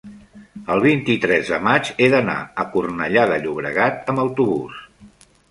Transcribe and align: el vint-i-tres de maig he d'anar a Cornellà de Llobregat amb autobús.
el 0.75 0.79
vint-i-tres 0.85 1.51
de 1.55 1.59
maig 1.67 1.91
he 1.97 2.07
d'anar 2.15 2.39
a 2.65 2.65
Cornellà 2.73 3.27
de 3.33 3.39
Llobregat 3.45 4.11
amb 4.15 4.25
autobús. 4.27 4.83